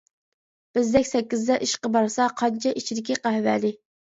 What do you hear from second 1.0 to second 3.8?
سەككىزدە ئىشقا بارسا قانچە ئىچىدىكى قەھۋەنى.